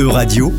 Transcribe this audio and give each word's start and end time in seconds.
Euradio, 0.00 0.50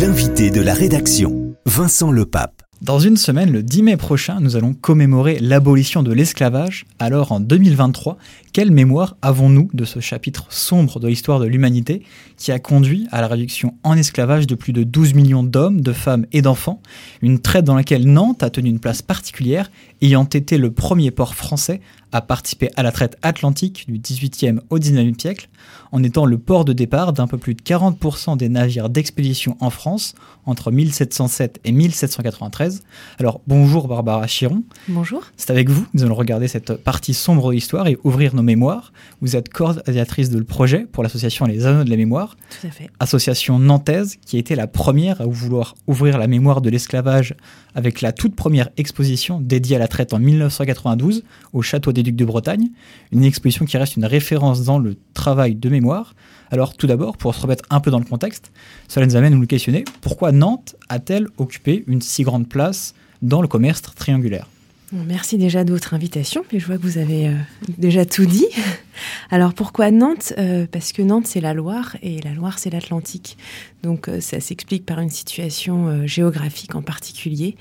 l'invité 0.00 0.50
de 0.50 0.60
la 0.60 0.74
rédaction, 0.74 1.54
Vincent 1.66 2.10
Lepape. 2.10 2.64
Dans 2.82 2.98
une 2.98 3.16
semaine, 3.16 3.52
le 3.52 3.62
10 3.62 3.84
mai 3.84 3.96
prochain, 3.96 4.40
nous 4.40 4.56
allons 4.56 4.72
commémorer 4.72 5.38
l'abolition 5.38 6.02
de 6.02 6.12
l'esclavage. 6.12 6.84
Alors 6.98 7.30
en 7.30 7.38
2023, 7.38 8.18
quelle 8.52 8.72
mémoire 8.72 9.16
avons-nous 9.22 9.68
de 9.72 9.84
ce 9.84 10.00
chapitre 10.00 10.46
sombre 10.48 10.98
de 10.98 11.06
l'histoire 11.06 11.38
de 11.38 11.46
l'humanité 11.46 12.02
qui 12.38 12.50
a 12.50 12.58
conduit 12.58 13.06
à 13.12 13.20
la 13.20 13.28
réduction 13.28 13.74
en 13.84 13.96
esclavage 13.96 14.48
de 14.48 14.56
plus 14.56 14.72
de 14.72 14.82
12 14.82 15.14
millions 15.14 15.44
d'hommes, 15.44 15.82
de 15.82 15.92
femmes 15.92 16.26
et 16.32 16.42
d'enfants? 16.42 16.82
Une 17.22 17.38
traite 17.38 17.66
dans 17.66 17.76
laquelle 17.76 18.10
Nantes 18.10 18.42
a 18.42 18.50
tenu 18.50 18.68
une 18.68 18.80
place 18.80 19.02
particulière, 19.02 19.70
ayant 20.02 20.24
été 20.24 20.58
le 20.58 20.72
premier 20.72 21.12
port 21.12 21.36
français 21.36 21.80
à 22.12 22.20
participer 22.20 22.70
à 22.76 22.82
la 22.82 22.92
traite 22.92 23.16
atlantique 23.22 23.84
du 23.88 23.98
18e 23.98 24.60
au 24.70 24.78
19e 24.78 25.20
siècle, 25.20 25.48
en 25.92 26.02
étant 26.02 26.26
le 26.26 26.38
port 26.38 26.64
de 26.64 26.72
départ 26.72 27.12
d'un 27.12 27.26
peu 27.26 27.38
plus 27.38 27.54
de 27.54 27.62
40% 27.62 28.36
des 28.36 28.48
navires 28.48 28.88
d'expédition 28.88 29.56
en 29.60 29.70
France 29.70 30.14
entre 30.46 30.70
1707 30.70 31.60
et 31.64 31.72
1793. 31.72 32.82
Alors 33.18 33.40
bonjour 33.46 33.88
Barbara 33.88 34.26
Chiron. 34.26 34.62
Bonjour. 34.88 35.22
C'est 35.36 35.50
avec 35.50 35.68
vous 35.68 35.82
que 35.82 35.90
nous 35.94 36.04
allons 36.04 36.14
regarder 36.14 36.48
cette 36.48 36.74
partie 36.74 37.14
sombre 37.14 37.48
de 37.48 37.54
l'histoire 37.54 37.86
et 37.86 37.98
ouvrir 38.04 38.34
nos 38.34 38.42
mémoires. 38.42 38.92
Vous 39.20 39.36
êtes 39.36 39.48
coordinatrice 39.48 40.30
de 40.30 40.38
le 40.38 40.44
projet 40.44 40.86
pour 40.90 41.02
l'association 41.02 41.46
Les 41.46 41.66
Anneaux 41.66 41.84
de 41.84 41.90
la 41.90 41.96
Mémoire. 41.96 42.36
Tout 42.60 42.66
à 42.66 42.70
fait. 42.70 42.90
Association 43.00 43.58
nantaise 43.58 44.16
qui 44.24 44.36
a 44.36 44.38
été 44.38 44.54
la 44.54 44.66
première 44.66 45.20
à 45.20 45.26
vouloir 45.26 45.74
ouvrir 45.86 46.18
la 46.18 46.26
mémoire 46.26 46.60
de 46.60 46.70
l'esclavage 46.70 47.34
avec 47.74 48.00
la 48.00 48.12
toute 48.12 48.34
première 48.34 48.68
exposition 48.76 49.40
dédiée 49.40 49.76
à 49.76 49.78
la 49.78 49.88
traite 49.88 50.12
en 50.12 50.18
1992 50.18 51.22
au 51.52 51.62
château 51.62 51.92
des 51.92 51.99
Ducs 52.02 52.16
de 52.16 52.24
Bretagne, 52.24 52.68
une 53.12 53.24
exposition 53.24 53.64
qui 53.64 53.76
reste 53.76 53.96
une 53.96 54.04
référence 54.04 54.64
dans 54.64 54.78
le 54.78 54.96
travail 55.14 55.54
de 55.54 55.68
mémoire. 55.68 56.14
Alors 56.50 56.76
tout 56.76 56.86
d'abord, 56.86 57.16
pour 57.16 57.34
se 57.34 57.40
remettre 57.40 57.64
un 57.70 57.80
peu 57.80 57.90
dans 57.90 57.98
le 57.98 58.04
contexte, 58.04 58.52
cela 58.88 59.06
nous 59.06 59.16
amène 59.16 59.32
à 59.32 59.36
nous 59.36 59.46
questionner, 59.46 59.84
pourquoi 60.00 60.32
Nantes 60.32 60.76
a-t-elle 60.88 61.28
occupé 61.38 61.84
une 61.86 62.00
si 62.00 62.22
grande 62.22 62.48
place 62.48 62.94
dans 63.22 63.42
le 63.42 63.48
commerce 63.48 63.82
triangulaire? 63.82 64.46
Merci 64.92 65.38
déjà 65.38 65.62
de 65.62 65.72
votre 65.72 65.94
invitation. 65.94 66.42
je 66.52 66.66
vois 66.66 66.76
que 66.76 66.82
vous 66.82 66.98
avez 66.98 67.28
euh, 67.28 67.34
déjà 67.78 68.04
tout 68.04 68.26
dit. 68.26 68.48
Alors 69.30 69.54
pourquoi 69.54 69.92
Nantes? 69.92 70.32
Euh, 70.36 70.66
Parce 70.70 70.92
que 70.92 71.00
Nantes 71.00 71.28
c'est 71.28 71.40
la 71.40 71.54
Loire 71.54 71.96
et 72.02 72.20
la 72.22 72.32
Loire 72.32 72.58
c'est 72.58 72.70
l'Atlantique. 72.70 73.38
Donc 73.84 74.08
euh, 74.08 74.20
ça 74.20 74.40
s'explique 74.40 74.84
par 74.84 74.98
une 74.98 75.10
situation 75.10 76.06
géographique 76.06 76.74
en 76.74 76.82
particulier 76.82 77.56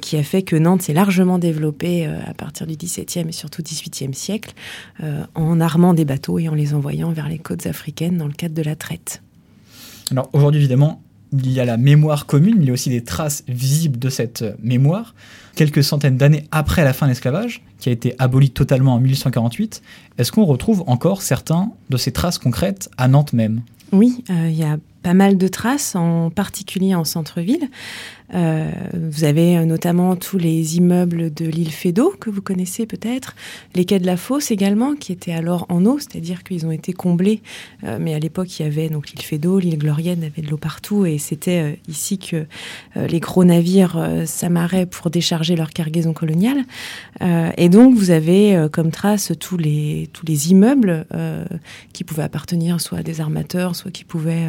qui 0.00 0.16
a 0.16 0.22
fait 0.22 0.42
que 0.42 0.54
Nantes 0.56 0.82
s'est 0.82 0.92
largement 0.92 1.38
développée 1.38 2.06
à 2.06 2.34
partir 2.34 2.66
du 2.66 2.76
XVIIe 2.76 3.28
et 3.28 3.32
surtout 3.32 3.62
XVIIIe 3.62 4.14
siècle 4.14 4.52
en 5.34 5.60
armant 5.60 5.94
des 5.94 6.04
bateaux 6.04 6.38
et 6.38 6.48
en 6.48 6.54
les 6.54 6.74
envoyant 6.74 7.10
vers 7.12 7.28
les 7.28 7.38
côtes 7.38 7.66
africaines 7.66 8.16
dans 8.16 8.26
le 8.26 8.32
cadre 8.32 8.54
de 8.54 8.62
la 8.62 8.76
traite. 8.76 9.22
Alors 10.10 10.28
aujourd'hui 10.32 10.60
évidemment 10.60 11.02
il 11.32 11.52
y 11.52 11.60
a 11.60 11.64
la 11.64 11.76
mémoire 11.76 12.26
commune, 12.26 12.56
il 12.60 12.66
y 12.66 12.70
a 12.70 12.72
aussi 12.72 12.90
des 12.90 13.04
traces 13.04 13.44
visibles 13.48 13.98
de 13.98 14.08
cette 14.08 14.44
mémoire. 14.62 15.14
Quelques 15.54 15.84
centaines 15.84 16.16
d'années 16.16 16.44
après 16.50 16.84
la 16.84 16.92
fin 16.92 17.06
de 17.06 17.10
l'esclavage, 17.10 17.62
qui 17.78 17.88
a 17.88 17.92
été 17.92 18.14
aboli 18.18 18.50
totalement 18.50 18.94
en 18.94 19.00
1848, 19.00 19.82
est-ce 20.18 20.32
qu'on 20.32 20.44
retrouve 20.44 20.84
encore 20.86 21.22
certains 21.22 21.72
de 21.88 21.96
ces 21.96 22.12
traces 22.12 22.38
concrètes 22.38 22.90
à 22.96 23.08
Nantes 23.08 23.32
même? 23.32 23.62
Oui, 23.92 24.24
euh, 24.30 24.48
il 24.48 24.56
y 24.56 24.64
a 24.64 24.78
pas 25.02 25.14
mal 25.14 25.38
de 25.38 25.48
traces, 25.48 25.96
en 25.96 26.30
particulier 26.30 26.94
en 26.94 27.04
centre-ville. 27.04 27.68
Euh, 28.34 28.70
vous 28.94 29.24
avez 29.24 29.58
euh, 29.58 29.64
notamment 29.64 30.14
tous 30.16 30.38
les 30.38 30.76
immeubles 30.76 31.32
de 31.32 31.46
l'île 31.46 31.72
Fédot, 31.72 32.14
que 32.20 32.30
vous 32.30 32.42
connaissez 32.42 32.86
peut-être, 32.86 33.34
les 33.74 33.84
quais 33.84 33.98
de 33.98 34.06
la 34.06 34.16
Fosse 34.16 34.50
également, 34.50 34.94
qui 34.94 35.12
étaient 35.12 35.32
alors 35.32 35.66
en 35.68 35.84
eau, 35.84 35.98
c'est-à-dire 35.98 36.44
qu'ils 36.44 36.66
ont 36.66 36.70
été 36.70 36.92
comblés. 36.92 37.42
Euh, 37.84 37.98
mais 38.00 38.14
à 38.14 38.18
l'époque, 38.18 38.58
il 38.58 38.62
y 38.62 38.66
avait 38.66 38.88
donc 38.88 39.10
l'île 39.10 39.22
Fédot, 39.22 39.58
l'île 39.58 39.78
Glorienne 39.78 40.22
avait 40.22 40.42
de 40.42 40.48
l'eau 40.48 40.56
partout, 40.56 41.06
et 41.06 41.18
c'était 41.18 41.80
ici 41.88 42.18
que 42.18 42.46
les 42.96 43.20
gros 43.20 43.44
navires 43.44 43.98
s'amarraient 44.26 44.86
pour 44.86 45.10
décharger 45.10 45.56
leur 45.56 45.70
cargaison 45.70 46.12
coloniale. 46.12 46.64
et 47.20 47.68
donc, 47.68 47.94
vous 47.94 48.10
avez 48.10 48.66
comme 48.72 48.90
trace 48.90 49.32
tous 49.38 49.56
les, 49.56 50.08
tous 50.12 50.26
les 50.26 50.50
immeubles 50.50 51.06
qui 51.92 52.04
pouvaient 52.04 52.22
appartenir 52.22 52.80
soit 52.80 52.98
à 52.98 53.02
des 53.02 53.20
armateurs, 53.20 53.76
soit 53.76 53.90
qui 53.90 54.04
pouvaient 54.04 54.48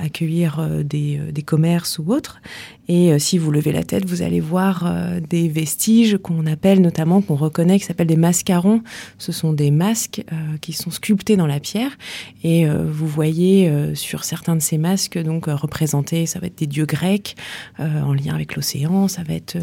accueillir 0.00 0.68
des, 0.84 1.18
des 1.32 1.42
commerces 1.42 1.98
ou 1.98 2.12
autres. 2.12 2.40
Et 2.88 3.12
euh, 3.12 3.18
si 3.18 3.38
vous 3.38 3.50
levez 3.50 3.72
la 3.72 3.82
tête, 3.82 4.04
vous 4.06 4.22
allez 4.22 4.40
voir 4.40 4.84
euh, 4.86 5.20
des 5.20 5.48
vestiges 5.48 6.18
qu'on 6.18 6.46
appelle 6.46 6.82
notamment, 6.82 7.22
qu'on 7.22 7.34
reconnaît, 7.34 7.78
qui 7.78 7.86
s'appellent 7.86 8.06
des 8.06 8.16
mascarons. 8.16 8.82
Ce 9.18 9.32
sont 9.32 9.52
des 9.52 9.70
masques 9.70 10.22
euh, 10.32 10.56
qui 10.60 10.72
sont 10.72 10.90
sculptés 10.90 11.36
dans 11.36 11.46
la 11.46 11.60
pierre. 11.60 11.92
Et 12.42 12.66
vous 12.66 13.06
voyez 13.06 13.94
sur 13.94 14.24
certains 14.24 14.54
de 14.54 14.60
ces 14.60 14.76
masques, 14.76 15.18
donc 15.18 15.46
représentés, 15.46 16.26
ça 16.26 16.38
va 16.38 16.46
être 16.46 16.58
des 16.58 16.66
dieux 16.66 16.84
grecs 16.84 17.36
en 17.78 18.12
lien 18.12 18.34
avec 18.34 18.54
l'océan, 18.54 19.08
ça 19.08 19.22
va 19.22 19.34
être 19.34 19.56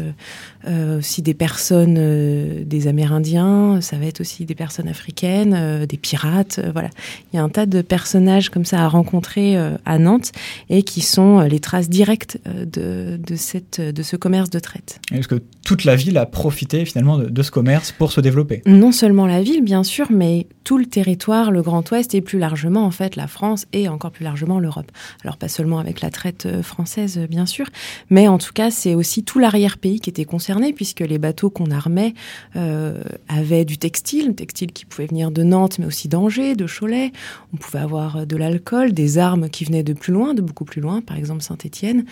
aussi 0.98 1.22
des 1.22 1.34
personnes, 1.34 2.64
des 2.64 2.88
Amérindiens, 2.88 3.80
ça 3.80 3.98
va 3.98 4.06
être 4.06 4.20
aussi 4.20 4.44
des 4.44 4.54
personnes 4.54 4.88
africaines, 4.88 5.86
des 5.86 5.96
pirates. 5.96 6.60
voilà. 6.72 6.90
Il 7.32 7.36
y 7.36 7.38
a 7.38 7.42
un 7.42 7.48
tas 7.48 7.66
de 7.66 7.82
personnages 7.82 8.50
comme 8.50 8.64
ça 8.64 8.80
à 8.80 8.88
rencontrer 8.88 9.56
à 9.84 9.98
Nantes 10.02 10.32
et 10.68 10.82
qui 10.82 11.00
sont 11.00 11.40
les 11.40 11.60
traces 11.60 11.88
directes 11.88 12.38
de 12.46 13.12
de, 13.16 13.36
cette, 13.36 13.80
de 13.80 14.02
ce 14.02 14.16
commerce 14.16 14.50
de 14.50 14.58
traite. 14.58 15.00
Est-ce 15.12 15.28
que 15.28 15.40
toute 15.64 15.84
la 15.84 15.96
ville 15.96 16.18
a 16.18 16.26
profité 16.26 16.84
finalement 16.84 17.18
de, 17.18 17.42
ce 17.42 17.50
commerce 17.50 17.92
pour 17.92 18.12
se 18.12 18.20
développer 18.20 18.62
Non 18.66 18.92
seulement 18.92 19.26
la 19.26 19.42
ville, 19.42 19.62
bien 19.62 19.84
sûr, 19.84 20.08
mais 20.10 20.46
tout 20.64 20.78
le 20.78 20.86
territoire, 20.86 21.50
le 21.50 21.62
Grand 21.62 21.88
Ouest 21.90 22.14
et 22.14 22.20
plus 22.20 22.38
largement 22.38 22.84
en 22.84 22.90
fait 22.90 23.16
la 23.16 23.26
France 23.26 23.66
et 23.72 23.88
encore 23.88 24.10
plus 24.10 24.24
largement 24.24 24.58
l'Europe. 24.58 24.90
Alors 25.24 25.36
pas 25.36 25.48
seulement 25.48 25.78
avec 25.78 26.00
la 26.00 26.10
traite 26.10 26.46
euh, 26.46 26.62
française, 26.62 27.18
bien 27.28 27.46
sûr, 27.46 27.66
mais 28.10 28.28
en 28.28 28.38
tout 28.38 28.52
cas 28.52 28.70
c'est 28.70 28.94
aussi 28.94 29.24
tout 29.24 29.38
l'arrière-pays 29.38 30.00
qui 30.00 30.10
était 30.10 30.24
concerné 30.24 30.72
puisque 30.72 31.00
les 31.00 31.18
bateaux 31.18 31.50
qu'on 31.50 31.70
armait 31.70 32.14
euh, 32.56 33.02
avaient 33.28 33.64
du 33.64 33.78
textile, 33.78 34.34
textile 34.34 34.72
qui 34.72 34.84
pouvait 34.84 35.06
venir 35.06 35.30
de 35.30 35.42
Nantes, 35.42 35.78
mais 35.78 35.86
aussi 35.86 36.08
d'Angers, 36.08 36.54
de 36.54 36.66
Cholet. 36.66 37.12
On 37.52 37.56
pouvait 37.56 37.80
avoir 37.80 38.26
de 38.26 38.36
l'alcool, 38.36 38.92
des 38.92 39.18
armes 39.18 39.48
qui 39.48 39.64
venaient 39.64 39.82
de 39.82 39.92
plus 39.92 40.12
loin, 40.12 40.34
de 40.34 40.42
beaucoup 40.42 40.64
plus 40.64 40.80
loin, 40.80 41.00
par 41.00 41.16
exemple 41.16 41.42
Saint-Étienne. 41.42 42.04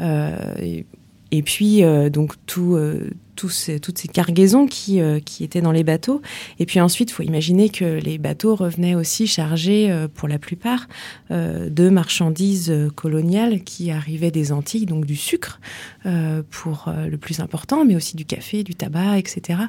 Euh, 0.00 0.36
et, 1.30 1.42
puis, 1.42 1.82
euh, 1.82 2.10
donc, 2.10 2.34
tout, 2.46 2.74
euh, 2.74 3.10
toutes 3.34 3.52
ces 3.52 4.08
cargaisons 4.12 4.66
qui, 4.66 5.00
qui 5.24 5.44
étaient 5.44 5.60
dans 5.60 5.72
les 5.72 5.84
bateaux. 5.84 6.22
Et 6.58 6.66
puis 6.66 6.80
ensuite, 6.80 7.10
il 7.10 7.14
faut 7.14 7.22
imaginer 7.22 7.68
que 7.68 7.84
les 7.84 8.18
bateaux 8.18 8.54
revenaient 8.54 8.94
aussi 8.94 9.26
chargés, 9.26 9.92
pour 10.14 10.28
la 10.28 10.38
plupart, 10.38 10.86
de 11.30 11.88
marchandises 11.88 12.72
coloniales 12.94 13.62
qui 13.62 13.90
arrivaient 13.90 14.30
des 14.30 14.52
Antilles, 14.52 14.86
donc 14.86 15.06
du 15.06 15.16
sucre, 15.16 15.60
pour 16.50 16.88
le 16.88 17.16
plus 17.16 17.40
important, 17.40 17.84
mais 17.84 17.96
aussi 17.96 18.16
du 18.16 18.24
café, 18.24 18.62
du 18.62 18.74
tabac, 18.74 19.18
etc. 19.18 19.60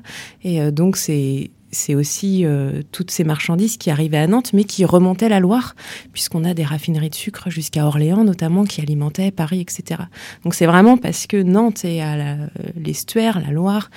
Et 0.44 0.72
donc, 0.72 0.98
c'est 0.98 1.52
c'est 1.76 1.94
aussi 1.94 2.46
euh, 2.46 2.82
toutes 2.92 3.12
ces 3.12 3.24
marchandises 3.24 3.78
qui 3.78 3.92
arrivaient 3.92 4.18
à 4.18 4.28
Nantes, 4.28 4.54
mais 4.54 4.64
qui 4.64 4.86
remontaient 4.86 5.30
la 5.30 5.40
Loire, 5.40 5.76
puisqu'on 6.14 6.44
a 6.44 6.54
des 6.54 6.64
raffineries 6.64 7.10
de 7.10 7.16
sucre 7.16 7.50
jusqu'à 7.50 7.86
Orléans, 7.86 8.24
notamment, 8.24 8.64
qui 8.64 8.82
alimentaient 8.82 9.32
Paris, 9.32 9.60
etc. 9.60 10.04
Donc 10.44 10.56
c'est 10.56 10.66
vraiment 10.66 10.98
parce 10.98 11.28
que 11.28 11.42
Nantes 11.42 11.86
est 11.86 12.02
à 12.02 12.38
l'estuaire, 12.76 13.40
la, 13.40 13.52
Loire, 13.56 13.90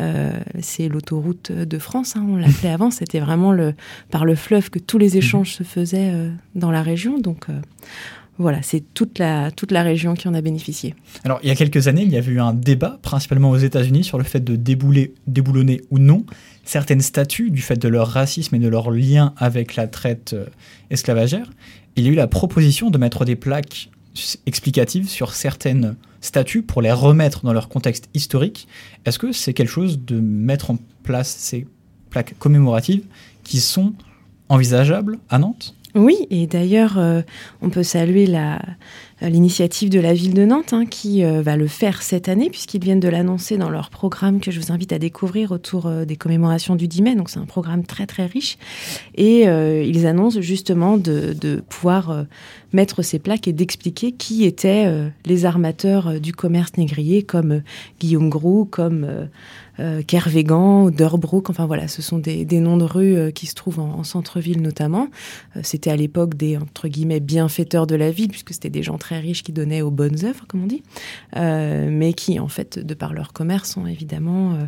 euh, 0.00 0.32
c'est 0.60 0.88
l'autoroute 0.88 1.52
de 1.52 1.78
France, 1.78 2.16
hein, 2.16 2.26
on 2.28 2.36
l'appelait 2.36 2.70
avant, 2.70 2.90
c'était 2.90 3.20
vraiment 3.20 3.52
le, 3.52 3.74
par 4.10 4.24
le 4.24 4.34
fleuve 4.34 4.68
que 4.70 4.78
tous 4.78 4.98
les 4.98 5.12
mhm. 5.12 5.18
échanges 5.18 5.52
se 5.54 5.62
faisaient 5.62 6.10
euh, 6.12 6.30
dans 6.54 6.70
la 6.70 6.82
région. 6.82 7.18
Donc 7.18 7.46
voilà, 8.36 8.62
c'est 8.62 8.82
toute 8.94 9.18
la, 9.18 9.52
toute 9.52 9.70
la 9.70 9.82
région 9.82 10.14
qui 10.14 10.26
en 10.26 10.34
a 10.34 10.40
bénéficié. 10.40 10.94
Alors, 11.24 11.38
il 11.42 11.48
y 11.48 11.52
a 11.52 11.54
quelques 11.54 11.86
années, 11.86 12.02
il 12.02 12.10
y 12.10 12.16
avait 12.16 12.32
eu 12.32 12.40
un 12.40 12.52
débat, 12.52 12.98
principalement 13.00 13.50
aux 13.50 13.58
États-Unis, 13.58 14.02
sur 14.02 14.18
le 14.18 14.24
fait 14.24 14.40
de 14.40 14.56
débouler, 14.56 15.14
déboulonner 15.26 15.82
ou 15.90 15.98
non 15.98 16.24
certaines 16.64 17.00
statues 17.00 17.50
du 17.50 17.62
fait 17.62 17.76
de 17.76 17.88
leur 17.88 18.08
racisme 18.08 18.56
et 18.56 18.58
de 18.58 18.68
leur 18.68 18.90
lien 18.90 19.34
avec 19.36 19.76
la 19.76 19.86
traite 19.86 20.32
euh, 20.32 20.46
esclavagère. 20.90 21.50
Il 21.96 22.04
y 22.04 22.08
a 22.08 22.10
eu 22.10 22.16
la 22.16 22.26
proposition 22.26 22.90
de 22.90 22.98
mettre 22.98 23.24
des 23.24 23.36
plaques 23.36 23.90
explicatives 24.46 25.08
sur 25.08 25.34
certaines 25.34 25.96
statues 26.20 26.62
pour 26.62 26.82
les 26.82 26.92
remettre 26.92 27.44
dans 27.44 27.52
leur 27.52 27.68
contexte 27.68 28.08
historique. 28.14 28.68
Est-ce 29.04 29.18
que 29.18 29.32
c'est 29.32 29.52
quelque 29.52 29.68
chose 29.68 30.00
de 30.00 30.20
mettre 30.20 30.70
en 30.70 30.78
place 31.02 31.28
ces 31.28 31.66
plaques 32.10 32.34
commémoratives 32.38 33.04
qui 33.42 33.60
sont 33.60 33.92
envisageables 34.48 35.18
à 35.28 35.38
Nantes? 35.38 35.74
Oui, 35.94 36.26
et 36.30 36.46
d'ailleurs, 36.46 36.98
euh, 36.98 37.22
on 37.62 37.70
peut 37.70 37.84
saluer 37.84 38.26
la, 38.26 38.60
l'initiative 39.28 39.90
de 39.90 40.00
la 40.00 40.14
ville 40.14 40.34
de 40.34 40.44
Nantes 40.44 40.72
hein, 40.72 40.86
qui 40.86 41.22
va 41.22 41.56
le 41.56 41.66
faire 41.66 42.02
cette 42.02 42.28
année 42.28 42.50
puisqu'ils 42.50 42.82
viennent 42.82 43.00
de 43.00 43.08
l'annoncer 43.08 43.56
dans 43.56 43.70
leur 43.70 43.90
programme 43.90 44.40
que 44.40 44.50
je 44.50 44.60
vous 44.60 44.72
invite 44.72 44.92
à 44.92 44.98
découvrir 44.98 45.52
autour 45.52 45.90
des 45.90 46.16
commémorations 46.16 46.76
du 46.76 46.88
10 46.88 47.02
mai. 47.02 47.14
Donc 47.14 47.30
c'est 47.30 47.38
un 47.38 47.46
programme 47.46 47.84
très 47.84 48.06
très 48.06 48.26
riche 48.26 48.58
et 49.14 49.42
ils 49.42 50.06
annoncent 50.06 50.40
justement 50.40 50.96
de, 50.96 51.62
pouvoir 51.68 52.26
mettre 52.72 53.02
ces 53.02 53.18
plaques 53.18 53.48
et 53.48 53.52
d'expliquer 53.52 54.12
qui 54.12 54.44
étaient 54.44 54.90
les 55.24 55.44
armateurs 55.44 56.20
du 56.20 56.32
commerce 56.32 56.76
négrier 56.76 57.22
comme 57.22 57.62
Guillaume 58.00 58.28
Groux, 58.28 58.64
comme 58.64 59.28
euh, 59.80 60.02
Kervégan, 60.02 60.90
Derbrook, 60.90 61.50
enfin 61.50 61.66
voilà, 61.66 61.88
ce 61.88 62.00
sont 62.00 62.18
des, 62.18 62.44
noms 62.60 62.76
de 62.76 62.84
rues 62.84 63.16
euh, 63.16 63.30
qui 63.32 63.46
se 63.46 63.54
trouvent 63.54 63.80
en, 63.80 64.04
centre-ville 64.04 64.62
notamment. 64.62 65.08
Euh, 65.56 65.60
c'était 65.64 65.90
à 65.90 65.96
l'époque 65.96 66.34
des, 66.34 66.56
entre 66.56 66.86
guillemets, 66.86 67.20
bienfaiteurs 67.20 67.86
de 67.86 67.96
la 67.96 68.10
ville, 68.10 68.28
puisque 68.28 68.52
c'était 68.52 68.70
des 68.70 68.84
gens 68.84 68.98
très 68.98 69.13
riches 69.18 69.42
qui 69.42 69.52
donnaient 69.52 69.82
aux 69.82 69.90
bonnes 69.90 70.24
œuvres, 70.24 70.44
comme 70.46 70.64
on 70.64 70.66
dit, 70.66 70.82
mais 71.34 72.12
qui, 72.14 72.38
en 72.38 72.48
fait, 72.48 72.78
de 72.78 72.94
par 72.94 73.12
leur 73.12 73.32
commerce, 73.32 73.76
ont 73.76 73.86
évidemment 73.86 74.58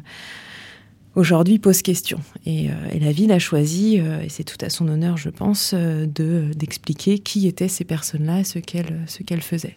aujourd'hui 1.15 1.59
posent 1.59 1.83
question. 1.83 2.21
Et, 2.45 2.69
la 3.01 3.13
ville 3.13 3.33
a 3.33 3.39
choisi, 3.39 3.97
et 3.97 4.29
c'est 4.29 4.45
tout 4.45 4.63
à 4.65 4.71
son 4.71 4.89
honneur, 4.89 5.17
je 5.17 5.31
pense, 5.31 5.75
de 5.75 6.51
d'expliquer 6.57 7.19
qui 7.19 7.47
étaient 7.47 7.69
ces 7.69 7.85
personnes-là, 7.85 8.45
ce 8.45 8.59
qu'elles 8.59 9.01
ce 9.07 9.23
qu'elles 9.23 9.43
faisaient. 9.43 9.77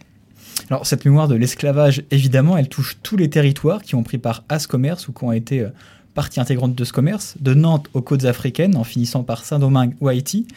Alors 0.70 0.86
cette 0.86 1.06
mémoire 1.06 1.28
de 1.28 1.36
l'esclavage, 1.36 2.04
évidemment, 2.12 2.58
elle 2.58 2.70
touche 2.70 2.98
tous 3.02 3.18
les 3.18 3.30
territoires 3.30 3.82
qui 3.82 3.96
ont 3.96 4.04
pris 4.04 4.18
part 4.18 4.44
à 4.50 4.60
ce 4.60 4.68
commerce 4.68 5.08
ou 5.08 5.14
qui 5.14 5.24
ont 5.24 5.32
été 5.32 5.62
euh, 5.62 5.70
partie 6.14 6.40
intégrante 6.40 6.76
de 6.76 6.84
ce 6.84 6.94
commerce, 6.94 7.36
de 7.40 7.54
Nantes 7.54 7.88
aux 7.94 8.02
côtes 8.02 8.26
africaines, 8.26 8.76
en 8.76 8.84
finissant 8.84 9.24
par 9.24 9.46
Saint-Domingue 9.46 9.96
ou 10.00 10.08
Haïti. 10.08 10.48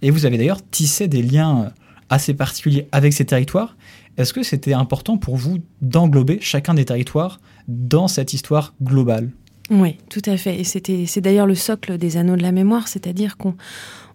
Et 0.00 0.10
vous 0.10 0.26
avez 0.26 0.38
d'ailleurs 0.38 0.60
tissé 0.70 1.06
des 1.06 1.22
liens 1.22 1.64
euh, 1.64 1.68
assez 2.12 2.34
particuliers 2.34 2.86
avec 2.92 3.14
ces 3.14 3.24
territoires. 3.24 3.76
Est-ce 4.18 4.34
que 4.34 4.42
c'était 4.42 4.74
important 4.74 5.16
pour 5.16 5.36
vous 5.36 5.58
d'englober 5.80 6.38
chacun 6.40 6.74
des 6.74 6.84
territoires 6.84 7.40
dans 7.66 8.06
cette 8.06 8.34
histoire 8.34 8.74
globale? 8.82 9.30
Oui, 9.70 9.96
tout 10.10 10.20
à 10.26 10.36
fait. 10.36 10.60
Et 10.60 10.64
c'est 10.64 11.20
d'ailleurs 11.22 11.46
le 11.46 11.54
socle 11.54 11.96
des 11.96 12.18
anneaux 12.18 12.36
de 12.36 12.42
la 12.42 12.52
mémoire, 12.52 12.88
c'est-à-dire 12.88 13.38
qu'on 13.38 13.54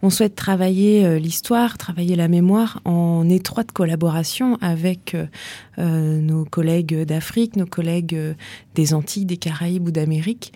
on 0.03 0.11
souhaite 0.11 0.35
travailler 0.35 1.05
euh, 1.05 1.17
l'histoire, 1.17 1.79
travailler 1.79 2.15
la 2.15 2.27
mémoire 2.27 2.79
en 2.85 3.27
étroite 3.27 3.71
collaboration 3.71 4.59
avec 4.61 5.15
euh, 5.15 5.25
nos 5.77 6.45
collègues 6.45 7.03
d'Afrique, 7.03 7.55
nos 7.55 7.65
collègues 7.65 8.35
des 8.75 8.93
Antilles, 8.93 9.25
des 9.25 9.37
Caraïbes 9.37 9.87
ou 9.87 9.91
d'Amérique, 9.91 10.53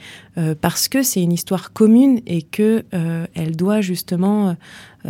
parce 0.62 0.88
que 0.88 1.03
c'est 1.03 1.21
une 1.21 1.31
histoire 1.31 1.73
commune 1.73 2.21
et 2.25 2.41
que 2.41 2.83
elle 3.35 3.56
doit 3.56 3.81
justement 3.81 4.56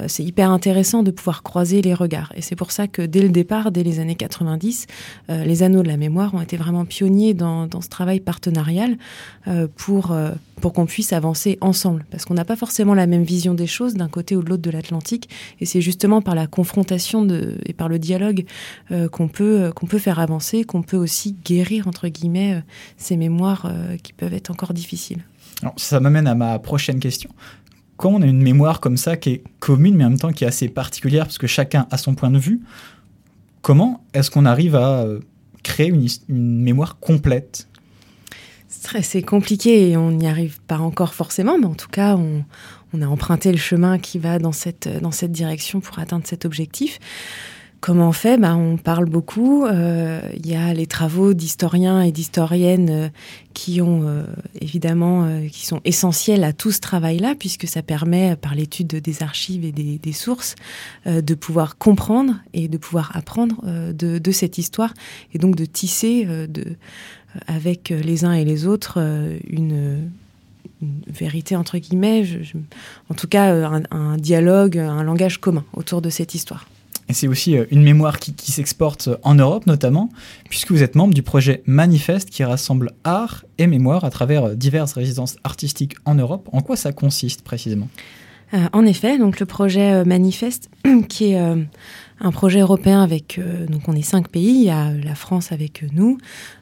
c'est 0.07 0.23
hyper 0.23 0.51
intéressant 0.51 1.03
de 1.03 1.11
pouvoir 1.11 1.43
croiser 1.43 1.81
les 1.81 1.93
regards. 1.93 2.31
Et 2.35 2.41
c'est 2.41 2.55
pour 2.55 2.71
ça 2.71 2.87
que 2.87 3.01
dès 3.01 3.21
le 3.21 3.29
départ, 3.29 3.71
dès 3.71 3.83
les 3.83 3.99
années 3.99 4.15
90, 4.15 4.87
les 5.29 5.63
Anneaux 5.63 5.83
de 5.83 5.87
la 5.87 5.97
mémoire 5.97 6.33
ont 6.33 6.41
été 6.41 6.55
vraiment 6.57 6.85
pionniers 6.85 7.33
dans, 7.33 7.67
dans 7.67 7.81
ce 7.81 7.89
travail 7.89 8.21
partenarial 8.21 8.97
pour, 9.75 10.15
pour 10.61 10.71
qu'on 10.71 10.85
puisse 10.85 11.11
avancer 11.11 11.57
ensemble. 11.59 12.05
Parce 12.11 12.23
qu'on 12.23 12.35
n'a 12.35 12.45
pas 12.45 12.55
forcément 12.55 12.93
la 12.93 13.07
même 13.07 13.23
vision 13.23 13.53
des 13.53 13.67
choses 13.67 13.95
d'un 13.95 14.07
côté 14.07 14.35
ou 14.37 14.43
de 14.43 14.49
l'autre 14.49 14.61
de 14.61 14.69
l'Atlantique. 14.69 15.27
Et 15.59 15.65
c'est 15.65 15.81
justement 15.81 16.21
par 16.21 16.35
la 16.35 16.47
confrontation 16.47 17.25
de, 17.25 17.57
et 17.65 17.73
par 17.73 17.89
le 17.89 17.99
dialogue 17.99 18.45
euh, 18.91 19.09
qu'on 19.09 19.27
peut, 19.27 19.61
euh, 19.61 19.71
qu'on 19.71 19.87
peut 19.87 19.99
faire 20.01 20.19
avancer, 20.19 20.63
qu'on 20.65 20.81
peut 20.81 20.97
aussi 20.97 21.35
guérir, 21.45 21.87
entre 21.87 22.07
guillemets, 22.09 22.55
euh, 22.55 22.61
ces 22.97 23.15
mémoires 23.15 23.71
qui 24.03 24.13
peuvent 24.13 24.33
être 24.33 24.51
encore 24.51 24.73
difficiles. 24.73 25.23
Alors, 25.61 25.75
ça 25.77 25.99
m'amène 25.99 26.27
à 26.27 26.35
ma 26.35 26.59
prochaine 26.59 26.99
question. 26.99 27.29
Quand 27.97 28.09
on 28.09 28.21
a 28.21 28.25
une 28.25 28.41
mémoire 28.41 28.79
comme 28.79 28.97
ça 28.97 29.15
qui 29.15 29.29
est 29.29 29.43
commune, 29.59 29.95
mais 29.95 30.03
en 30.03 30.09
même 30.09 30.19
temps 30.19 30.33
qui 30.33 30.43
est 30.43 30.47
assez 30.47 30.67
particulière, 30.67 31.25
parce 31.25 31.37
que 31.37 31.47
chacun 31.47 31.87
a 31.91 31.97
son 31.97 32.15
point 32.15 32.31
de 32.31 32.39
vue, 32.39 32.61
comment 33.61 34.03
est-ce 34.13 34.31
qu'on 34.31 34.45
arrive 34.45 34.75
à 34.75 35.05
créer 35.63 35.89
une, 35.89 36.07
une 36.27 36.61
mémoire 36.61 36.99
complète? 36.99 37.67
C'est 39.01 39.21
compliqué 39.21 39.91
et 39.91 39.97
on 39.97 40.11
n'y 40.11 40.27
arrive 40.27 40.59
pas 40.61 40.79
encore 40.79 41.13
forcément, 41.13 41.57
mais 41.59 41.67
en 41.67 41.75
tout 41.75 41.89
cas, 41.89 42.15
on, 42.15 42.43
on 42.93 43.01
a 43.01 43.05
emprunté 43.05 43.51
le 43.51 43.57
chemin 43.57 43.99
qui 43.99 44.17
va 44.17 44.39
dans 44.39 44.51
cette, 44.51 44.89
dans 45.01 45.11
cette 45.11 45.31
direction 45.31 45.79
pour 45.81 45.99
atteindre 45.99 46.25
cet 46.25 46.45
objectif. 46.45 46.99
Comment 47.81 48.09
on 48.09 48.11
fait? 48.11 48.37
Bah, 48.37 48.55
On 48.55 48.77
parle 48.77 49.05
beaucoup. 49.05 49.65
Euh, 49.65 50.21
il 50.35 50.47
y 50.47 50.55
a 50.55 50.73
les 50.73 50.87
travaux 50.87 51.33
d'historiens 51.33 52.01
et 52.01 52.11
d'historiennes 52.11 52.89
euh, 52.89 53.09
qui 53.53 53.81
ont 53.81 54.07
euh, 54.07 54.23
évidemment 54.61 55.27
qui 55.51 55.65
sont 55.65 55.81
essentiels 55.83 56.43
à 56.43 56.53
tout 56.53 56.71
ce 56.71 56.79
travail-là, 56.79 57.35
puisque 57.37 57.67
ça 57.67 57.81
permet, 57.81 58.35
par 58.35 58.55
l'étude 58.55 58.87
des 58.87 59.23
archives 59.23 59.65
et 59.65 59.71
des, 59.71 60.13
sources, 60.13 60.55
de 61.05 61.35
pouvoir 61.35 61.77
comprendre 61.77 62.35
et 62.53 62.67
de 62.67 62.77
pouvoir 62.77 63.11
apprendre 63.15 63.61
de, 63.65 64.19
de, 64.19 64.31
cette 64.31 64.57
histoire, 64.57 64.93
et 65.33 65.37
donc 65.37 65.55
de 65.55 65.65
tisser 65.65 66.25
de, 66.25 66.63
avec 67.47 67.89
les 67.89 68.23
uns 68.23 68.33
et 68.33 68.45
les 68.45 68.65
autres 68.65 68.99
une, 69.47 70.09
une 70.81 71.01
vérité 71.07 71.55
entre 71.55 71.77
guillemets, 71.77 72.25
en 73.09 73.13
tout 73.13 73.27
cas 73.27 73.53
euh, 73.53 73.81
un, 73.91 74.17
dialogue, 74.17 74.77
un 74.77 75.03
langage 75.03 75.39
commun 75.39 75.63
autour 75.73 76.01
de 76.01 76.09
cette 76.09 76.35
histoire. 76.35 76.67
Et 77.11 77.13
c'est 77.13 77.27
aussi 77.27 77.57
euh, 77.57 77.65
une 77.71 77.83
mémoire 77.83 78.19
qui, 78.19 78.33
s'exporte 78.53 79.09
en 79.23 79.35
Europe 79.35 79.67
notamment, 79.67 80.09
puisque 80.49 80.71
vous 80.71 80.81
êtes 80.81 80.95
membre 80.95 81.13
du 81.13 81.23
projet 81.23 81.61
Manifeste 81.65 82.29
qui 82.29 82.41
rassemble 82.45 82.93
art 83.03 83.43
et 83.57 83.67
mémoire 83.67 84.05
à 84.05 84.09
travers 84.09 84.45
euh, 84.45 84.55
diverses 84.55 84.93
résidences 84.93 85.35
artistiques 85.43 85.95
en 86.05 86.15
Europe. 86.15 86.47
En 86.53 86.61
quoi 86.61 86.77
ça 86.77 86.93
consiste 86.93 87.41
précisément? 87.41 87.89
En 88.73 88.85
effet, 88.85 89.17
donc 89.17 89.39
le 89.39 89.45
projet 89.45 90.03
Manifeste, 90.03 90.69
qui 91.07 91.31
est 91.31 91.39
un 92.23 92.31
projet 92.31 92.59
européen 92.59 93.01
avec, 93.01 93.39
euh, 93.39 93.65
donc 93.65 93.87
on 93.87 93.95
est 93.95 94.03
cinq 94.03 94.29
pays, 94.29 94.51
il 94.51 94.63
y 94.63 94.69
a 94.69 94.91
la 94.91 95.15
France 95.15 95.51
avec 95.51 95.83
nous, 95.91 96.19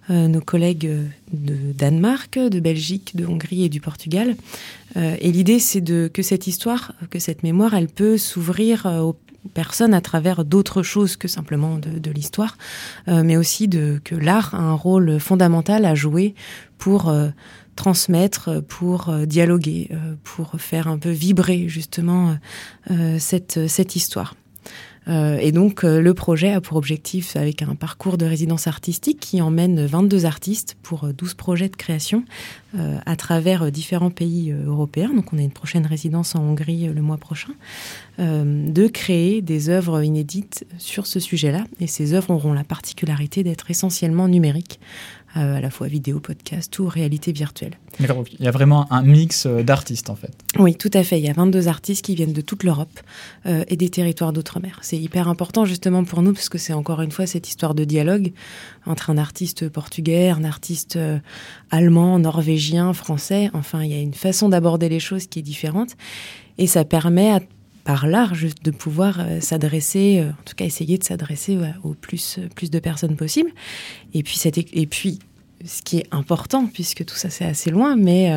euh, 0.10 0.28
nos 0.28 0.40
collègues 0.40 0.90
de 1.34 1.56
Danemark, 1.74 2.40
de 2.40 2.60
Belgique, 2.60 3.16
de 3.16 3.26
Hongrie 3.26 3.66
et 3.66 3.70
du 3.70 3.82
Portugal. 3.82 4.36
Euh, 4.96 5.16
et 5.20 5.32
l'idée, 5.32 5.60
c'est 5.60 5.84
que 5.84 6.22
cette 6.22 6.48
histoire, 6.48 6.94
que 7.10 7.20
cette 7.20 7.44
mémoire, 7.44 7.74
elle 7.74 7.90
peut 7.90 8.18
s'ouvrir 8.18 8.86
aux 8.86 9.18
personnes 9.54 9.94
à 9.94 10.02
travers 10.02 10.46
d'autres 10.46 10.84
choses 10.84 11.16
que 11.16 11.28
simplement 11.28 11.78
de, 11.78 12.12
l'histoire, 12.12 12.58
mais 13.08 13.38
aussi 13.38 13.68
de, 13.68 14.00
que 14.04 14.16
l'art 14.16 14.54
a 14.56 14.60
un 14.60 14.74
rôle 14.74 15.20
fondamental 15.20 15.86
à 15.86 15.96
jouer 15.96 16.36
pour 16.78 17.14
transmettre, 17.76 18.62
pour 18.68 19.14
dialoguer, 19.26 19.90
pour 20.24 20.52
faire 20.60 20.88
un 20.88 20.98
peu 20.98 21.12
vibrer 21.12 21.68
justement 21.68 22.38
cette 23.20 23.96
histoire. 23.96 24.36
Euh, 25.10 25.38
et 25.40 25.52
donc, 25.52 25.84
euh, 25.84 26.02
le 26.02 26.14
projet 26.14 26.52
a 26.52 26.62
pour 26.62 26.78
objectif, 26.78 27.36
avec 27.36 27.62
un 27.62 27.76
parcours 27.76 28.18
de 28.18 28.26
résidence 28.26 28.68
artistique 28.68 29.20
qui 29.20 29.42
emmène 29.42 29.86
22 29.86 30.26
artistes 30.26 30.78
pour 30.84 31.08
12 31.12 31.32
euh, 31.32 31.36
projets 31.36 31.70
de 31.70 31.76
création 31.76 32.24
à 33.08 33.16
travers 33.16 33.72
différents 33.72 34.12
pays 34.12 34.52
européens. 34.52 35.10
Donc, 35.12 35.34
on 35.34 35.40
a 35.40 35.42
une 35.42 35.50
prochaine 35.50 35.88
résidence 35.88 36.36
en 36.36 36.42
Hongrie 36.44 36.88
le 36.88 37.02
mois 37.02 37.18
prochain, 37.18 37.54
de 38.20 38.88
créer 38.88 39.42
des 39.42 39.70
œuvres 39.70 40.04
inédites 40.04 40.68
sur 40.78 41.08
ce 41.08 41.20
sujet-là. 41.20 41.64
Et 41.80 41.88
ces 41.88 42.14
œuvres 42.14 42.30
auront 42.30 42.54
la 42.54 42.64
particularité 42.64 43.42
d'être 43.42 43.72
essentiellement 43.72 44.28
numériques. 44.28 44.80
Euh, 45.38 45.58
à 45.58 45.62
la 45.62 45.70
fois 45.70 45.86
vidéo, 45.86 46.20
podcast 46.20 46.80
ou 46.80 46.88
réalité 46.88 47.32
virtuelle. 47.32 47.78
Il 48.00 48.08
y 48.40 48.48
a 48.48 48.52
vraiment 48.52 48.92
un 48.92 49.04
mix 49.04 49.46
euh, 49.46 49.62
d'artistes 49.62 50.10
en 50.10 50.16
fait. 50.16 50.32
Oui, 50.58 50.74
tout 50.74 50.90
à 50.92 51.04
fait. 51.04 51.20
Il 51.20 51.26
y 51.26 51.30
a 51.30 51.34
22 51.34 51.68
artistes 51.68 52.04
qui 52.04 52.16
viennent 52.16 52.34
de 52.34 52.42
toute 52.42 52.64
l'Europe 52.64 53.00
euh, 53.46 53.64
et 53.68 53.78
des 53.78 53.90
territoires 53.90 54.34
d'outre-mer. 54.34 54.80
C'est 54.82 54.98
hyper 54.98 55.28
important 55.28 55.66
justement 55.66 56.04
pour 56.04 56.24
nous 56.24 56.34
parce 56.34 56.50
que 56.50 56.58
c'est 56.58 56.74
encore 56.74 57.04
une 57.04 57.12
fois 57.12 57.28
cette 57.28 57.48
histoire 57.48 57.76
de 57.76 57.84
dialogue 57.84 58.32
entre 58.88 59.12
un 59.12 59.20
artiste 59.20 59.70
portugais, 59.70 60.30
un 60.30 60.44
artiste 60.44 60.98
allemand, 61.70 62.18
norvégien, 62.18 62.92
français. 62.94 63.52
Enfin, 63.54 63.84
il 63.84 63.92
y 63.92 63.94
a 63.96 64.02
une 64.02 64.16
façon 64.16 64.50
d'aborder 64.50 64.90
les 64.90 65.00
choses 65.00 65.28
qui 65.28 65.38
est 65.38 65.44
différente 65.44 65.96
et 66.58 66.66
ça 66.66 66.86
permet 66.86 67.30
à 67.30 67.40
par 67.90 68.06
l'art, 68.06 68.36
juste 68.36 68.64
de 68.64 68.70
pouvoir 68.70 69.18
euh, 69.20 69.42
s'adresser, 69.42 70.20
euh, 70.20 70.30
en 70.30 70.44
tout 70.46 70.54
cas 70.56 70.64
essayer 70.64 71.00
de 71.00 71.04
s'adresser 71.04 71.58
au 71.82 71.96
plus, 71.96 72.40
plus 72.54 72.70
de 72.70 72.78
personnes 72.78 73.16
possible. 73.16 73.50
Et 74.14 74.22
puis, 74.22 74.40
et 74.74 74.86
puis, 74.86 75.18
ce 75.66 75.82
qui 75.82 75.98
est 75.98 76.06
important, 76.12 76.68
puisque 76.72 77.04
tout 77.04 77.16
ça 77.16 77.32
c'est 77.32 77.46
assez 77.46 77.72
loin, 77.72 77.96
mais 77.96 78.32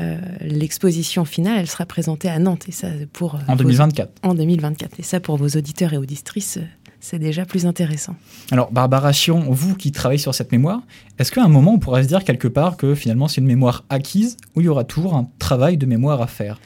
euh, 0.00 0.18
l'exposition 0.40 1.24
finale, 1.24 1.58
elle 1.60 1.68
sera 1.68 1.86
présentée 1.86 2.28
à 2.28 2.40
Nantes. 2.40 2.68
Et 2.68 2.72
ça, 2.72 2.88
pour, 3.12 3.38
en 3.46 3.54
2024. 3.54 4.10
en 4.24 4.34
2024. 4.34 4.98
Et 4.98 5.04
ça, 5.04 5.20
pour 5.20 5.36
vos 5.36 5.50
auditeurs 5.50 5.92
et 5.92 5.96
auditrices, 5.96 6.58
c'est 6.98 7.20
déjà 7.20 7.44
plus 7.44 7.64
intéressant. 7.64 8.16
Alors, 8.50 8.72
Barbara 8.72 9.12
Chion, 9.12 9.46
vous 9.48 9.76
qui 9.76 9.92
travaillez 9.92 10.18
sur 10.18 10.34
cette 10.34 10.50
mémoire, 10.50 10.80
est-ce 11.20 11.30
qu'à 11.30 11.44
un 11.44 11.48
moment, 11.48 11.74
on 11.74 11.78
pourrait 11.78 12.02
se 12.02 12.08
dire 12.08 12.24
quelque 12.24 12.48
part 12.48 12.76
que 12.76 12.96
finalement 12.96 13.28
c'est 13.28 13.40
une 13.40 13.46
mémoire 13.46 13.84
acquise 13.88 14.36
ou 14.56 14.62
il 14.62 14.64
y 14.64 14.68
aura 14.68 14.82
toujours 14.82 15.14
un 15.14 15.28
travail 15.38 15.76
de 15.76 15.86
mémoire 15.86 16.20
à 16.20 16.26
faire? 16.26 16.58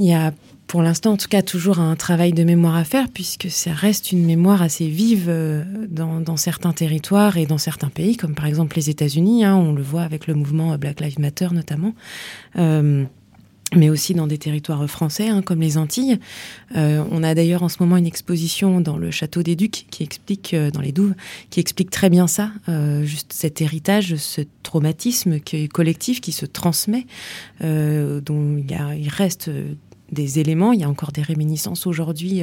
Il 0.00 0.06
y 0.06 0.14
a 0.14 0.32
pour 0.72 0.80
l'instant, 0.80 1.12
en 1.12 1.16
tout 1.18 1.28
cas, 1.28 1.42
toujours 1.42 1.80
un 1.80 1.94
travail 1.96 2.32
de 2.32 2.44
mémoire 2.44 2.76
à 2.76 2.84
faire, 2.84 3.10
puisque 3.12 3.50
ça 3.50 3.74
reste 3.74 4.10
une 4.10 4.24
mémoire 4.24 4.62
assez 4.62 4.88
vive 4.88 5.26
euh, 5.28 5.62
dans, 5.90 6.38
certains 6.38 6.72
territoires 6.72 7.36
et 7.36 7.44
dans 7.44 7.58
certains 7.58 7.90
pays, 7.90 8.16
comme 8.16 8.34
par 8.34 8.46
exemple 8.46 8.74
les 8.76 8.88
États-Unis. 8.88 9.44
Hein, 9.44 9.54
on 9.54 9.74
le 9.74 9.82
voit 9.82 10.00
avec 10.00 10.26
le 10.26 10.32
mouvement 10.32 10.74
Black 10.78 11.02
Lives 11.02 11.20
Matter 11.20 11.48
notamment. 11.52 11.92
Euh, 12.56 13.04
mais 13.76 13.90
aussi 13.90 14.14
dans 14.14 14.26
des 14.26 14.38
territoires 14.38 14.88
français, 14.88 15.28
hein, 15.28 15.42
comme 15.42 15.60
les 15.60 15.76
Antilles. 15.76 16.18
Euh, 16.74 17.04
on 17.10 17.22
a 17.22 17.34
d'ailleurs 17.34 17.62
en 17.62 17.68
ce 17.68 17.76
moment 17.80 17.98
une 17.98 18.06
exposition 18.06 18.80
dans 18.80 18.96
le 18.96 19.10
château 19.10 19.42
des 19.42 19.56
Ducs 19.56 19.86
qui 19.90 20.02
explique, 20.02 20.54
euh, 20.54 20.70
dans 20.70 20.80
les 20.80 20.92
Douves, 20.92 21.14
qui 21.50 21.60
explique 21.60 21.90
très 21.90 22.08
bien 22.08 22.26
ça, 22.26 22.50
euh, 22.70 23.04
juste 23.04 23.34
cet 23.34 23.60
héritage, 23.60 24.16
ce 24.16 24.40
traumatisme 24.62 25.38
qui 25.38 25.64
est 25.64 25.68
collectif, 25.68 26.22
qui 26.22 26.32
se 26.32 26.46
transmet, 26.46 27.06
dont 27.60 28.56
il 28.58 29.08
reste 29.08 29.50
des 30.12 30.38
éléments. 30.38 30.72
Il 30.72 30.80
y 30.80 30.84
a 30.84 30.88
encore 30.88 31.12
des 31.12 31.22
réminiscences 31.22 31.86
aujourd'hui 31.86 32.42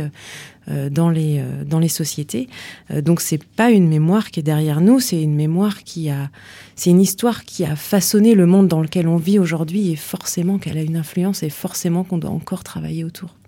dans 0.68 1.10
les 1.10 1.42
dans 1.66 1.80
les 1.80 1.88
sociétés. 1.88 2.48
donc 2.94 3.22
c'est 3.22 3.44
pas 3.44 3.72
une 3.72 3.88
mémoire 3.88 4.30
qui 4.32 4.40
est 4.40 4.44
derrière 4.44 4.82
nous, 4.82 5.00
c'est 5.00 5.22
une 5.22 5.36
mémoire 5.36 5.84
qui 5.84 6.10
a, 6.10 6.30
c'est 6.76 6.90
une 6.90 7.02
histoire 7.02 7.44
qui 7.46 7.66
a 7.66 7.76
façonné 7.76 8.36
le 8.36 8.46
monde 8.46 8.68
dans 8.68 8.82
lequel 8.82 9.08
on 9.08 9.18
vit 9.18 9.40
aujourd'hui 9.40 9.92
et 9.92 9.96
forcément 9.96 10.60
qu'elle 10.60 10.78
a 10.78 10.84
une 10.84 10.98
influence 10.98 11.44
et 11.44 11.50
forcément 11.50 12.04
qu'on 12.04 12.18
doit 12.18 12.30
encore 12.32 12.64
travailler 12.64 13.04
autour. 13.04 13.38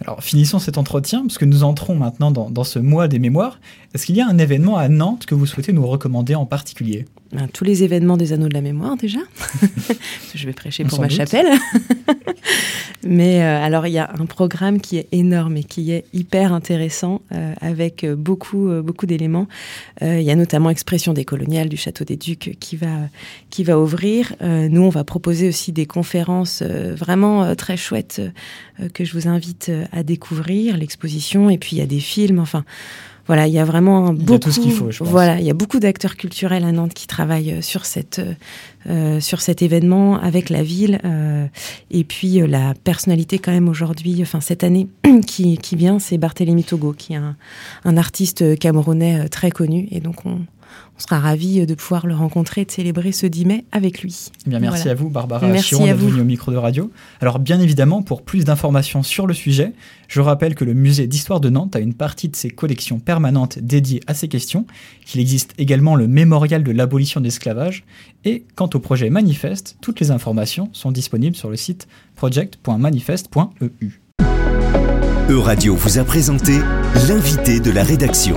Alors 0.00 0.22
finissons 0.22 0.58
cet 0.58 0.78
entretien, 0.78 1.22
parce 1.22 1.38
que 1.38 1.44
nous 1.44 1.64
entrons 1.64 1.94
maintenant 1.94 2.30
dans, 2.30 2.50
dans 2.50 2.64
ce 2.64 2.78
mois 2.78 3.08
des 3.08 3.18
mémoires. 3.18 3.60
Est-ce 3.94 4.06
qu'il 4.06 4.16
y 4.16 4.20
a 4.20 4.26
un 4.28 4.38
événement 4.38 4.76
à 4.76 4.88
Nantes 4.88 5.26
que 5.26 5.34
vous 5.34 5.46
souhaitez 5.46 5.72
nous 5.72 5.86
recommander 5.86 6.34
en 6.34 6.46
particulier? 6.46 7.06
Ben, 7.32 7.48
tous 7.52 7.64
les 7.64 7.82
événements 7.82 8.16
des 8.16 8.32
Anneaux 8.32 8.48
de 8.48 8.54
la 8.54 8.60
Mémoire 8.60 8.96
déjà. 8.96 9.18
je 10.34 10.46
vais 10.46 10.52
prêcher 10.52 10.84
pour 10.84 11.00
ma 11.00 11.08
chapelle. 11.08 11.46
Mais 13.06 13.42
euh, 13.42 13.64
alors 13.64 13.86
il 13.86 13.92
y 13.92 13.98
a 13.98 14.10
un 14.18 14.26
programme 14.26 14.80
qui 14.80 14.96
est 14.96 15.08
énorme 15.12 15.56
et 15.56 15.64
qui 15.64 15.92
est 15.92 16.04
hyper 16.12 16.52
intéressant 16.52 17.22
euh, 17.32 17.52
avec 17.60 18.04
euh, 18.04 18.16
beaucoup 18.16 18.68
beaucoup 18.82 19.06
d'éléments. 19.06 19.46
il 20.00 20.22
y 20.22 20.30
a 20.30 20.34
notamment 20.34 20.70
Expression 20.70 21.12
des 21.12 21.24
coloniales 21.24 21.68
du 21.68 21.76
Château 21.76 22.04
des 22.04 22.16
Ducs 22.16 22.56
qui 22.58 22.76
va 22.76 23.08
qui 23.50 23.64
va 23.64 23.78
ouvrir. 23.78 24.34
nous 24.40 24.82
on 24.82 24.88
va 24.88 25.04
proposer 25.04 25.48
aussi 25.48 25.72
des 25.72 25.86
conférences 25.86 26.62
vraiment 26.62 27.54
très 27.54 27.76
chouettes 27.76 28.20
que 28.94 29.04
je 29.04 29.12
vous 29.12 29.28
invite 29.28 29.55
à 29.92 30.02
découvrir, 30.02 30.76
l'exposition 30.76 31.50
et 31.50 31.58
puis 31.58 31.76
il 31.76 31.78
y 31.78 31.82
a 31.82 31.86
des 31.86 32.00
films. 32.00 32.38
Enfin 32.38 32.64
voilà, 33.26 33.48
il 33.48 33.54
y 33.54 33.58
a 33.58 33.64
vraiment 33.64 34.12
beaucoup. 34.12 34.22
Il 34.22 34.30
y 34.30 34.34
a 34.34 34.38
tout 34.38 34.52
ce 34.52 34.60
qu'il 34.60 34.72
faut, 34.72 34.90
je 34.90 35.00
pense. 35.00 35.08
Voilà, 35.08 35.40
il 35.40 35.46
y 35.46 35.50
a 35.50 35.54
beaucoup 35.54 35.80
d'acteurs 35.80 36.16
culturels 36.16 36.64
à 36.64 36.70
Nantes 36.70 36.94
qui 36.94 37.08
travaillent 37.08 37.54
euh, 37.54 37.62
sur 37.62 37.84
cette 37.84 38.20
euh, 38.88 39.18
sur 39.18 39.40
cet 39.40 39.62
événement 39.62 40.16
avec 40.20 40.48
la 40.48 40.62
ville 40.62 41.00
euh, 41.04 41.46
et 41.90 42.04
puis 42.04 42.40
euh, 42.40 42.46
la 42.46 42.72
personnalité 42.84 43.40
quand 43.40 43.50
même 43.50 43.68
aujourd'hui, 43.68 44.18
enfin 44.22 44.40
cette 44.40 44.62
année 44.62 44.86
qui, 45.26 45.58
qui 45.58 45.74
vient, 45.74 45.98
c'est 45.98 46.18
Barthélemy 46.18 46.62
Togo, 46.62 46.92
qui 46.92 47.14
est 47.14 47.16
un, 47.16 47.36
un 47.84 47.96
artiste 47.96 48.56
camerounais 48.60 49.28
très 49.28 49.50
connu 49.50 49.88
et 49.90 49.98
donc 49.98 50.24
on, 50.24 50.38
on 50.96 51.00
sera 51.00 51.20
ravis 51.20 51.66
de 51.66 51.74
pouvoir 51.74 52.06
le 52.06 52.14
rencontrer 52.14 52.62
et 52.62 52.64
de 52.64 52.70
célébrer 52.70 53.12
ce 53.12 53.26
10 53.26 53.44
mai 53.44 53.64
avec 53.72 54.02
lui. 54.02 54.30
Eh 54.46 54.50
bien, 54.50 54.60
merci 54.60 54.88
à 54.88 54.94
vous, 54.94 55.10
Barbara 55.10 55.46
merci 55.46 55.70
Chiron, 55.70 55.84
d'être 55.84 55.96
venue 55.96 56.20
au 56.20 56.24
micro 56.24 56.50
de 56.52 56.56
radio. 56.56 56.90
Alors, 57.20 57.38
bien 57.38 57.60
évidemment, 57.60 58.02
pour 58.02 58.22
plus 58.22 58.44
d'informations 58.44 59.02
sur 59.02 59.26
le 59.26 59.34
sujet, 59.34 59.72
je 60.08 60.20
rappelle 60.20 60.54
que 60.54 60.64
le 60.64 60.74
musée 60.74 61.06
d'histoire 61.06 61.40
de 61.40 61.50
Nantes 61.50 61.76
a 61.76 61.80
une 61.80 61.94
partie 61.94 62.28
de 62.28 62.36
ses 62.36 62.50
collections 62.50 62.98
permanentes 62.98 63.58
dédiées 63.58 64.00
à 64.06 64.14
ces 64.14 64.28
questions, 64.28 64.66
qu'il 65.04 65.20
existe 65.20 65.52
également 65.58 65.96
le 65.96 66.08
mémorial 66.08 66.62
de 66.62 66.72
l'abolition 66.72 67.20
de 67.20 67.26
l'esclavage, 67.26 67.84
et 68.24 68.44
quant 68.54 68.70
au 68.72 68.78
projet 68.78 69.10
Manifeste, 69.10 69.76
toutes 69.80 70.00
les 70.00 70.10
informations 70.10 70.70
sont 70.72 70.92
disponibles 70.92 71.36
sur 71.36 71.50
le 71.50 71.56
site 71.56 71.88
project.manifeste.eu. 72.16 74.00
E-Radio 75.28 75.74
vous 75.74 75.98
a 75.98 76.04
présenté 76.04 76.60
l'invité 77.08 77.58
de 77.58 77.72
la 77.72 77.82
rédaction. 77.82 78.36